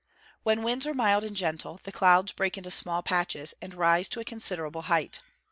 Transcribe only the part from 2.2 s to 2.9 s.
break into